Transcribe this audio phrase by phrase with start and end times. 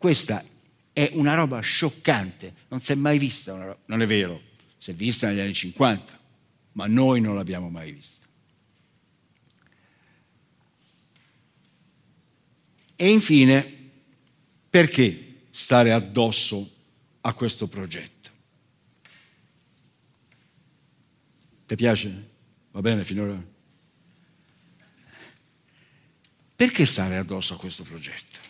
[0.00, 0.42] Questa
[0.94, 4.40] è una roba scioccante, non si è mai vista una roba, non è vero,
[4.78, 6.18] si è vista negli anni 50,
[6.72, 8.26] ma noi non l'abbiamo mai vista.
[12.96, 13.90] E infine,
[14.70, 16.76] perché stare addosso
[17.20, 18.30] a questo progetto?
[21.66, 22.28] Ti piace?
[22.70, 23.38] Va bene finora?
[26.56, 28.49] Perché stare addosso a questo progetto?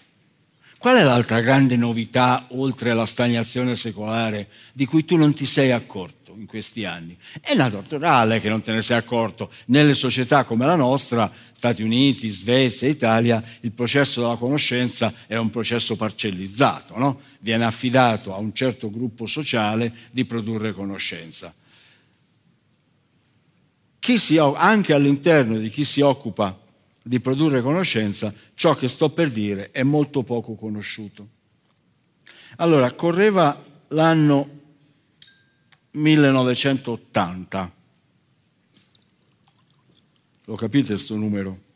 [0.81, 5.73] Qual è l'altra grande novità, oltre alla stagnazione secolare, di cui tu non ti sei
[5.73, 7.15] accorto in questi anni?
[7.39, 9.51] È naturale che non te ne sei accorto.
[9.67, 15.51] Nelle società come la nostra, Stati Uniti, Svezia, Italia, il processo della conoscenza è un
[15.51, 17.21] processo parcellizzato, no?
[17.41, 21.53] viene affidato a un certo gruppo sociale di produrre conoscenza.
[24.01, 26.59] Si, anche all'interno di chi si occupa
[27.03, 31.29] di produrre conoscenza, ciò che sto per dire è molto poco conosciuto.
[32.57, 34.59] Allora, correva l'anno
[35.93, 37.73] 1980.
[40.45, 41.69] Lo capite questo numero?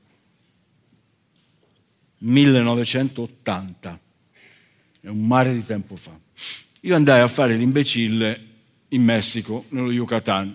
[2.18, 4.00] 1980.
[5.00, 6.18] È un mare di tempo fa.
[6.80, 8.52] Io andai a fare l'imbecille
[8.88, 10.54] in Messico, nello Yucatan,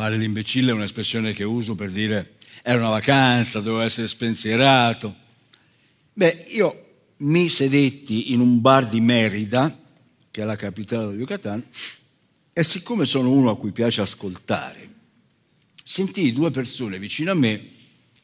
[0.00, 5.14] Fare l'imbecille è un'espressione che uso per dire era una vacanza, dovevo essere spensierato.
[6.14, 6.86] Beh, io
[7.18, 9.78] mi sedetti in un bar di Merida,
[10.30, 11.62] che è la capitale dello Yucatan,
[12.50, 14.88] e siccome sono uno a cui piace ascoltare,
[15.84, 17.62] sentii due persone vicino a me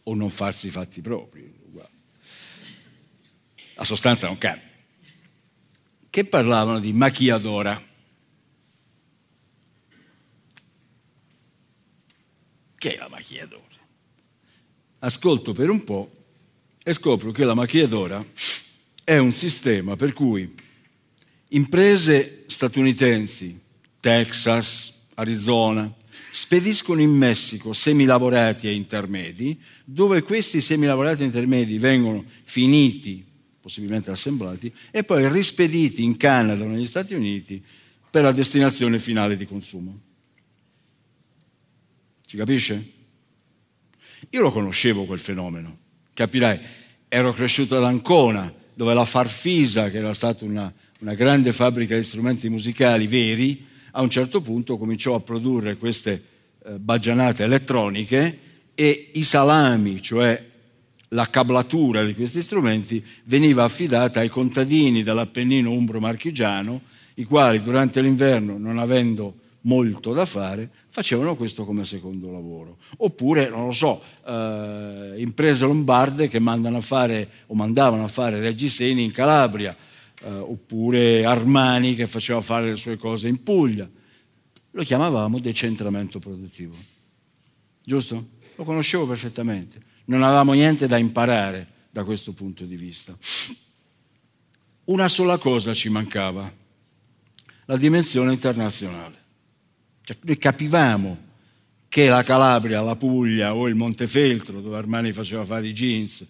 [0.05, 1.53] o non farsi i fatti propri.
[3.75, 4.65] La sostanza non cambia.
[6.09, 7.85] Che parlavano di macchiadora.
[12.87, 13.65] Che è la macchiatora?
[15.01, 16.09] Ascolto per un po'
[16.85, 18.25] e scopro che la macchiatora
[19.03, 20.55] è un sistema per cui
[21.49, 23.59] imprese statunitensi,
[23.99, 25.93] Texas, Arizona,
[26.31, 33.27] spediscono in Messico semilavorati e intermedi, dove questi semilavorati e intermedi vengono finiti,
[33.61, 37.61] possibilmente assemblati, e poi rispediti in Canada o negli Stati Uniti
[38.09, 40.03] per la destinazione finale di consumo.
[42.29, 42.93] Si capisce?
[44.31, 45.79] Io lo conoscevo quel fenomeno,
[46.13, 46.59] capirai,
[47.07, 52.03] ero cresciuto ad Ancona, dove la Farfisa, che era stata una, una grande fabbrica di
[52.03, 56.25] strumenti musicali veri, a un certo punto cominciò a produrre queste
[56.65, 58.39] eh, baggianate elettroniche
[58.75, 60.45] e i salami, cioè
[61.11, 66.83] la cablatura di questi strumenti, veniva affidata ai contadini dell'Appennino umbro-marchigiano,
[67.15, 72.79] i quali durante l'inverno, non avendo molto da fare, facevano questo come secondo lavoro.
[72.99, 78.41] Oppure, non lo so, eh, imprese lombarde che mandano a fare o mandavano a fare
[78.41, 79.77] reggiseni in Calabria,
[80.23, 83.89] eh, oppure Armani che faceva fare le sue cose in Puglia.
[84.71, 86.75] Lo chiamavamo decentramento produttivo.
[87.83, 88.29] Giusto?
[88.57, 89.81] Lo conoscevo perfettamente.
[90.07, 93.17] Non avevamo niente da imparare da questo punto di vista.
[94.85, 96.51] Una sola cosa ci mancava,
[97.65, 99.25] la dimensione internazionale.
[100.07, 101.19] Cioè, noi capivamo
[101.89, 106.25] che la Calabria, la Puglia o il Montefeltro, dove Armani faceva fare i jeans,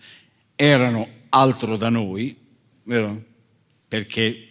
[0.54, 2.34] erano altro da noi,
[2.84, 3.22] vero?
[3.86, 4.48] Perché i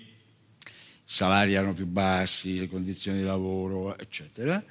[1.03, 4.63] salari erano più bassi, le condizioni di lavoro, eccetera,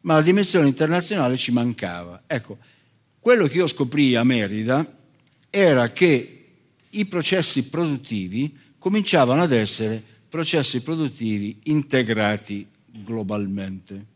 [0.00, 2.22] ma la dimensione internazionale ci mancava.
[2.26, 2.56] Ecco,
[3.18, 4.96] quello che io scoprì a Merida
[5.50, 6.46] era che
[6.88, 12.66] i processi produttivi cominciavano ad essere processi produttivi integrati
[13.02, 14.06] globalmente.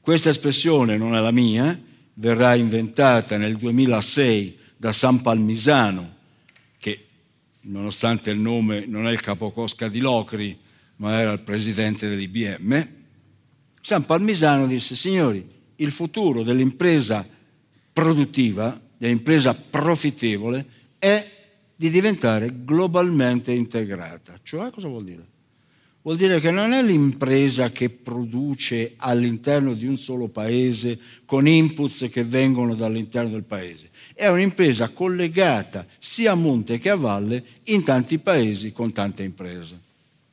[0.00, 1.80] Questa espressione non è la mia,
[2.14, 6.16] verrà inventata nel 2006 da San Palmisano,
[6.78, 7.06] che
[7.62, 10.58] nonostante il nome non è il capocosca di Locri,
[10.96, 12.88] ma era il presidente dell'IBM.
[13.80, 17.26] San Palmisano disse, signori, il futuro dell'impresa
[17.92, 20.66] produttiva, dell'impresa profittevole,
[20.98, 21.30] è
[21.74, 24.38] di diventare globalmente integrata.
[24.42, 25.26] Cioè, cosa vuol dire?
[26.04, 32.08] Vuol dire che non è l'impresa che produce all'interno di un solo paese con inputs
[32.10, 37.84] che vengono dall'interno del paese, è un'impresa collegata sia a monte che a valle in
[37.84, 39.80] tanti paesi con tante imprese.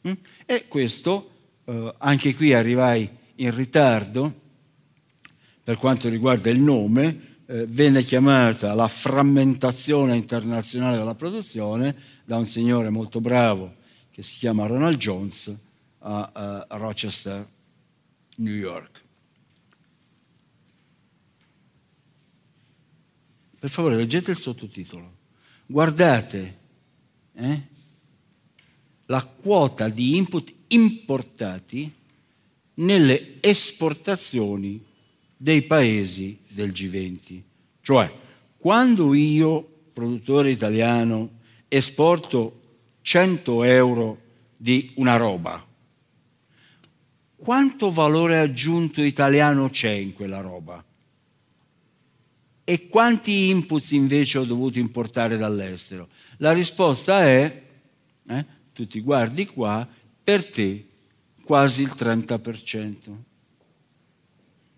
[0.08, 0.14] Mm?
[0.48, 1.30] E questo,
[1.66, 4.34] eh, anche qui arrivai in ritardo
[5.64, 11.96] per quanto riguarda il nome, eh, venne chiamata la frammentazione internazionale della produzione
[12.26, 13.78] da un signore molto bravo
[14.20, 15.56] che si chiama Ronald Jones
[16.00, 17.48] a, a Rochester,
[18.36, 19.04] New York.
[23.58, 25.16] Per favore, leggete il sottotitolo.
[25.66, 26.58] Guardate
[27.32, 27.62] eh,
[29.06, 31.90] la quota di input importati
[32.74, 34.86] nelle esportazioni
[35.38, 37.42] dei paesi del G20.
[37.80, 38.14] Cioè,
[38.58, 39.62] quando io,
[39.94, 41.38] produttore italiano,
[41.70, 42.59] esporto
[43.10, 44.22] 100 euro
[44.56, 45.66] di una roba,
[47.38, 50.86] quanto valore aggiunto italiano c'è in quella roba?
[52.64, 56.10] E quanti inputs invece ho dovuto importare dall'estero?
[56.38, 57.64] La risposta è,
[58.28, 59.88] eh, tu ti guardi qua,
[60.24, 60.86] per te
[61.44, 63.24] quasi il 30%.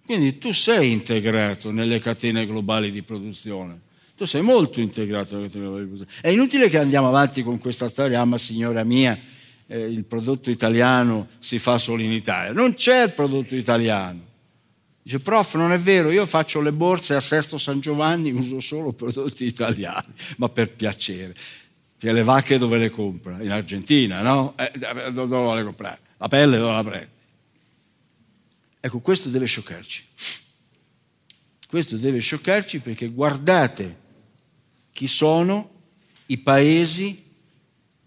[0.06, 3.90] Quindi tu sei integrato nelle catene globali di produzione.
[4.22, 6.12] Tu sei molto integrato globali di produzione.
[6.22, 9.20] È inutile che andiamo avanti con questa storia, ah ma signora mia,
[9.66, 12.54] eh, il prodotto italiano si fa solo in Italia.
[12.54, 14.24] Non c'è il prodotto italiano.
[15.02, 18.94] Dice, prof, non è vero, io faccio le borse a Sesto San Giovanni, uso solo
[18.94, 21.34] prodotti italiani, ma per piacere.
[21.98, 23.42] Perché le vacche dove le compra?
[23.42, 24.56] In Argentina, no?
[24.56, 24.72] Eh,
[25.12, 26.00] dove le comprare?
[26.18, 27.10] La pelle dove la prendi?
[28.82, 30.06] Ecco, questo deve scioccarci.
[31.68, 34.10] Questo deve scioccarci perché guardate
[35.02, 35.70] chi sono
[36.28, 37.24] i paesi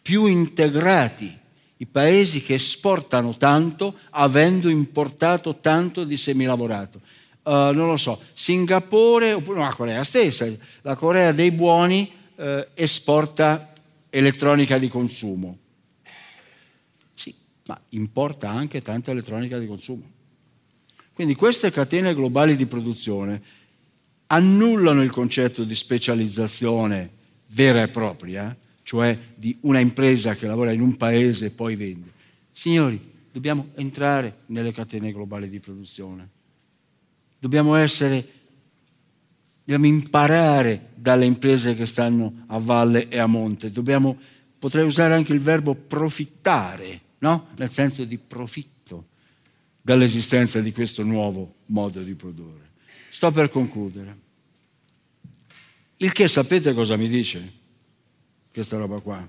[0.01, 1.37] più integrati,
[1.79, 7.01] i paesi che esportano tanto avendo importato tanto di semilavorato.
[7.43, 10.47] Uh, non lo so, Singapore oppure no, la Corea stessa,
[10.83, 13.73] la Corea dei buoni uh, esporta
[14.09, 15.59] elettronica di consumo.
[17.13, 17.35] Sì,
[17.67, 20.09] ma importa anche tanta elettronica di consumo.
[21.13, 23.43] Quindi queste catene globali di produzione
[24.35, 27.11] annullano il concetto di specializzazione
[27.49, 32.11] vera e propria, cioè di una impresa che lavora in un paese e poi vende.
[32.51, 33.01] Signori,
[33.31, 36.29] dobbiamo entrare nelle catene globali di produzione.
[37.39, 38.27] Dobbiamo essere,
[39.61, 43.71] dobbiamo imparare dalle imprese che stanno a valle e a monte.
[43.71, 44.19] Dobbiamo,
[44.59, 47.49] potrei usare anche il verbo profittare, no?
[47.57, 49.07] Nel senso di profitto
[49.81, 52.73] dall'esistenza di questo nuovo modo di produrre.
[53.11, 54.23] Sto per concludere.
[55.99, 57.53] Il che sapete cosa mi dice
[58.53, 59.29] questa roba qua?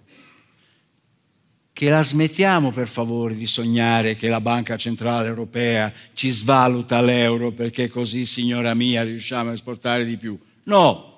[1.71, 7.51] Che la smettiamo per favore di sognare che la Banca Centrale Europea ci svaluta l'euro
[7.51, 10.37] perché così, signora mia, riusciamo a esportare di più.
[10.63, 11.15] No,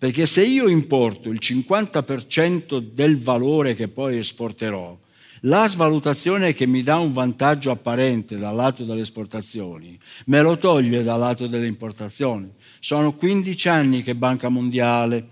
[0.00, 4.98] perché se io importo il 50% del valore che poi esporterò,
[5.44, 11.02] la svalutazione che mi dà un vantaggio apparente dal lato delle esportazioni me lo toglie
[11.02, 12.52] dal lato delle importazioni.
[12.78, 15.26] Sono 15 anni che Banca Mondiale,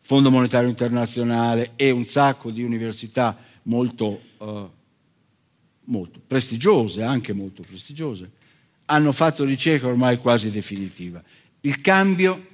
[0.00, 4.70] Fondo Monetario Internazionale e un sacco di università molto, uh,
[5.84, 8.30] molto prestigiose, anche molto prestigiose,
[8.86, 11.22] hanno fatto ricerca ormai quasi definitiva.
[11.60, 12.46] Il cambio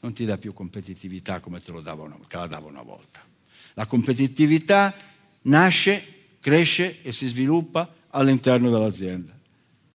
[0.00, 3.26] non ti dà più competitività come te, dava una, te la dava una volta.
[3.78, 4.92] La competitività
[5.42, 6.02] nasce,
[6.40, 9.37] cresce e si sviluppa all'interno dell'azienda.